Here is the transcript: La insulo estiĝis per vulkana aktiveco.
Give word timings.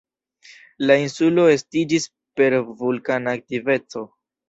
La 0.91 0.95
insulo 1.01 1.45
estiĝis 1.57 2.09
per 2.41 2.59
vulkana 2.83 3.39
aktiveco. 3.43 4.09